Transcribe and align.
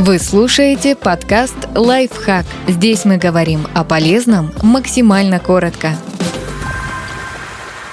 Вы 0.00 0.18
слушаете 0.18 0.96
подкаст 0.96 1.56
«Лайфхак». 1.74 2.46
Здесь 2.66 3.04
мы 3.04 3.18
говорим 3.18 3.66
о 3.74 3.84
полезном 3.84 4.50
максимально 4.62 5.38
коротко. 5.40 5.94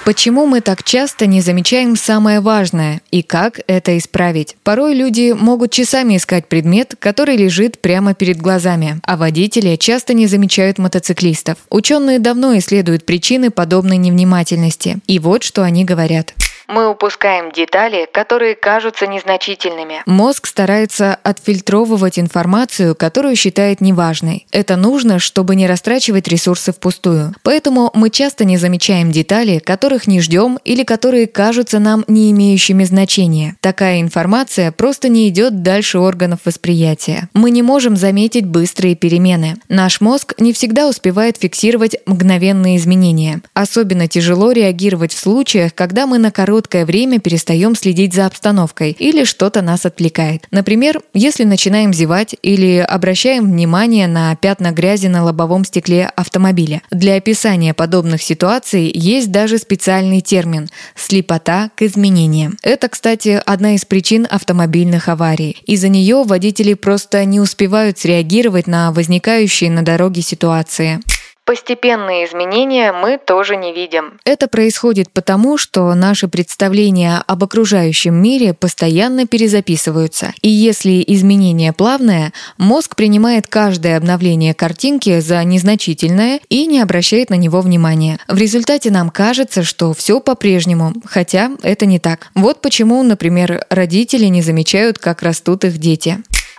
Почему 0.05 0.45
мы 0.45 0.61
так 0.61 0.85
часто 0.85 1.25
не 1.25 1.41
замечаем 1.41 1.97
самое 1.97 2.39
важное 2.39 3.01
и 3.11 3.23
как 3.23 3.59
это 3.67 3.97
исправить? 3.97 4.55
Порой 4.63 4.95
люди 4.95 5.33
могут 5.37 5.71
часами 5.71 6.15
искать 6.15 6.47
предмет, 6.47 6.95
который 6.97 7.35
лежит 7.35 7.81
прямо 7.81 8.13
перед 8.13 8.37
глазами, 8.37 9.01
а 9.03 9.17
водители 9.17 9.75
часто 9.75 10.13
не 10.13 10.27
замечают 10.27 10.77
мотоциклистов. 10.77 11.57
Ученые 11.69 12.19
давно 12.19 12.57
исследуют 12.57 13.05
причины 13.05 13.51
подобной 13.51 13.97
невнимательности. 13.97 14.99
И 15.07 15.19
вот 15.19 15.43
что 15.43 15.61
они 15.61 15.83
говорят 15.83 16.33
мы 16.67 16.89
упускаем 16.89 17.51
детали, 17.51 18.07
которые 18.11 18.55
кажутся 18.55 19.07
незначительными. 19.07 20.01
Мозг 20.05 20.47
старается 20.47 21.17
отфильтровывать 21.23 22.19
информацию, 22.19 22.95
которую 22.95 23.35
считает 23.35 23.81
неважной. 23.81 24.45
Это 24.51 24.75
нужно, 24.75 25.19
чтобы 25.19 25.55
не 25.55 25.67
растрачивать 25.67 26.27
ресурсы 26.27 26.73
впустую. 26.73 27.33
Поэтому 27.43 27.91
мы 27.93 28.09
часто 28.09 28.45
не 28.45 28.57
замечаем 28.57 29.11
детали, 29.11 29.59
которых 29.59 30.07
не 30.07 30.19
ждем 30.21 30.59
или 30.63 30.83
которые 30.83 31.27
кажутся 31.27 31.79
нам 31.79 32.03
не 32.07 32.31
имеющими 32.31 32.83
значения. 32.83 33.55
Такая 33.61 34.01
информация 34.01 34.71
просто 34.71 35.09
не 35.09 35.29
идет 35.29 35.63
дальше 35.63 35.99
органов 35.99 36.41
восприятия. 36.45 37.29
Мы 37.33 37.51
не 37.51 37.61
можем 37.61 37.95
заметить 37.95 38.45
быстрые 38.45 38.95
перемены. 38.95 39.55
Наш 39.69 40.01
мозг 40.01 40.33
не 40.37 40.51
всегда 40.53 40.87
успевает 40.87 41.37
фиксировать 41.37 41.95
мгновенные 42.05 42.77
изменения. 42.77 43.41
Особенно 43.53 44.07
тяжело 44.07 44.51
реагировать 44.51 45.13
в 45.13 45.19
случаях, 45.19 45.73
когда 45.73 46.07
мы 46.07 46.17
на 46.17 46.31
короткий 46.31 46.56
короткое 46.57 46.85
время 46.85 47.19
перестаем 47.19 47.75
следить 47.75 48.13
за 48.13 48.25
обстановкой 48.25 48.95
или 48.97 49.25
что-то 49.25 49.61
нас 49.61 49.85
отвлекает. 49.85 50.47
Например, 50.49 51.01
если 51.13 51.43
начинаем 51.43 51.93
зевать 51.93 52.35
или 52.41 52.77
обращаем 52.77 53.51
внимание 53.51 54.07
на 54.07 54.35
пятна 54.35 54.71
грязи 54.71 55.05
на 55.05 55.23
лобовом 55.23 55.63
стекле 55.63 56.11
автомобиля. 56.15 56.81
Для 56.89 57.15
описания 57.15 57.75
подобных 57.75 58.23
ситуаций 58.23 58.91
есть 58.93 59.31
даже 59.31 59.59
специальный 59.59 60.21
термин– 60.21 60.67
слепота 60.95 61.69
к 61.75 61.83
изменениям. 61.83 62.57
Это, 62.63 62.89
кстати, 62.89 63.39
одна 63.45 63.75
из 63.75 63.85
причин 63.85 64.27
автомобильных 64.29 65.09
аварий. 65.09 65.57
Из-за 65.67 65.89
нее 65.89 66.23
водители 66.23 66.73
просто 66.73 67.23
не 67.25 67.39
успевают 67.39 67.99
среагировать 67.99 68.65
на 68.65 68.91
возникающие 68.91 69.69
на 69.69 69.83
дороге 69.83 70.23
ситуации. 70.23 70.99
Постепенные 71.47 72.25
изменения 72.25 72.91
мы 72.91 73.17
тоже 73.17 73.55
не 73.55 73.71
видим. 73.71 74.19
Это 74.25 74.49
происходит 74.49 75.09
потому, 75.13 75.57
что 75.57 75.93
наши 75.95 76.27
представления 76.27 77.23
об 77.25 77.41
окружающем 77.41 78.15
мире 78.15 78.53
постоянно 78.53 79.25
перезаписываются. 79.25 80.33
И 80.41 80.49
если 80.49 81.01
изменение 81.07 81.71
плавное, 81.71 82.33
мозг 82.57 82.97
принимает 82.97 83.47
каждое 83.47 83.95
обновление 83.95 84.53
картинки 84.53 85.21
за 85.21 85.41
незначительное 85.45 86.41
и 86.49 86.65
не 86.65 86.81
обращает 86.81 87.29
на 87.29 87.35
него 87.35 87.61
внимания. 87.61 88.19
В 88.27 88.37
результате 88.37 88.91
нам 88.91 89.09
кажется, 89.09 89.63
что 89.63 89.93
все 89.93 90.19
по-прежнему, 90.19 90.91
хотя 91.05 91.51
это 91.63 91.85
не 91.85 91.99
так. 91.99 92.27
Вот 92.35 92.59
почему, 92.59 93.01
например, 93.03 93.65
родители 93.69 94.25
не 94.25 94.41
замечают, 94.41 94.99
как 94.99 95.21
растут 95.21 95.63
их 95.63 95.77
дети. 95.77 96.17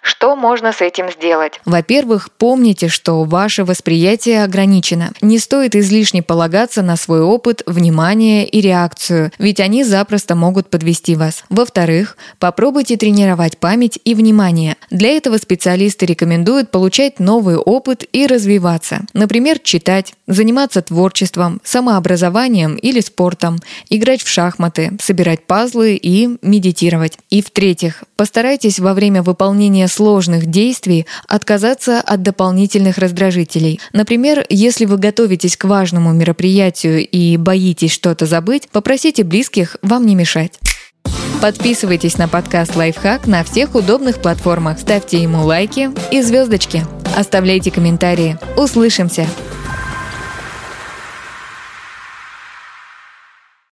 Что 0.08 0.36
можно 0.36 0.72
с 0.72 0.80
этим 0.80 1.10
сделать? 1.10 1.60
Во-первых, 1.66 2.30
помните, 2.32 2.88
что 2.88 3.24
ваше 3.24 3.64
восприятие 3.64 4.42
ограничено. 4.42 5.12
Не 5.20 5.38
стоит 5.38 5.76
излишне 5.76 6.22
полагаться 6.22 6.80
на 6.80 6.96
свой 6.96 7.20
опыт, 7.20 7.62
внимание 7.66 8.48
и 8.48 8.62
реакцию, 8.62 9.32
ведь 9.38 9.60
они 9.60 9.84
запросто 9.84 10.34
могут 10.34 10.70
подвести 10.70 11.14
вас. 11.14 11.44
Во-вторых, 11.50 12.16
попробуйте 12.38 12.96
тренировать 12.96 13.58
память 13.58 13.98
и 14.02 14.14
внимание. 14.14 14.76
Для 14.90 15.10
этого 15.10 15.36
специалисты 15.36 16.06
рекомендуют 16.06 16.70
получать 16.70 17.20
новый 17.20 17.56
опыт 17.56 18.02
и 18.10 18.26
развиваться. 18.26 19.02
Например, 19.12 19.58
читать, 19.58 20.14
заниматься 20.26 20.80
творчеством, 20.80 21.60
самообразованием 21.64 22.76
или 22.76 23.00
спортом, 23.00 23.58
играть 23.90 24.22
в 24.22 24.28
шахматы, 24.28 24.92
собирать 25.02 25.46
пазлы 25.46 25.96
и 25.96 26.38
медитировать. 26.40 27.18
И 27.28 27.42
в-третьих, 27.42 28.04
постарайтесь 28.16 28.80
во 28.80 28.94
время 28.94 29.22
выполнения 29.22 29.86
сложных 29.98 30.46
действий 30.46 31.06
отказаться 31.26 32.00
от 32.00 32.22
дополнительных 32.22 32.98
раздражителей. 32.98 33.80
Например, 33.92 34.46
если 34.48 34.84
вы 34.84 34.96
готовитесь 34.96 35.56
к 35.56 35.64
важному 35.64 36.12
мероприятию 36.12 37.04
и 37.04 37.36
боитесь 37.36 37.90
что-то 37.90 38.24
забыть, 38.24 38.68
попросите 38.70 39.24
близких 39.24 39.76
вам 39.82 40.06
не 40.06 40.14
мешать. 40.14 40.52
Подписывайтесь 41.42 42.16
на 42.16 42.28
подкаст 42.28 42.76
«Лайфхак» 42.76 43.26
на 43.26 43.42
всех 43.42 43.74
удобных 43.74 44.18
платформах, 44.22 44.78
ставьте 44.78 45.20
ему 45.20 45.44
лайки 45.44 45.90
и 46.12 46.22
звездочки. 46.22 46.84
Оставляйте 47.16 47.72
комментарии. 47.72 48.38
Услышимся! 48.56 49.26